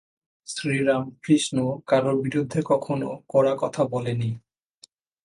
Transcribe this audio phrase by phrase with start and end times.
[0.47, 1.57] শ্রীরামকৃষ্ণ
[1.87, 4.31] কারও বিরুদ্ধে কখনও কড়া কথা বলেননি।